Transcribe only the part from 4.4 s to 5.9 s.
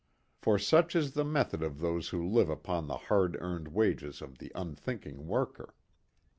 unthinking worker.